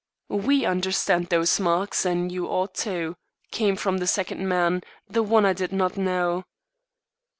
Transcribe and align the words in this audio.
"We 0.33 0.65
understand 0.65 1.27
those 1.27 1.59
marks, 1.59 2.05
and 2.05 2.31
you 2.31 2.47
ought 2.47 2.73
to," 2.77 3.13
came 3.51 3.75
from 3.75 3.99
the 3.99 4.07
second 4.07 4.47
man, 4.49 4.81
the 5.07 5.21
one 5.21 5.45
I 5.45 5.53
did 5.53 5.71
not 5.71 5.95
know. 5.95 6.43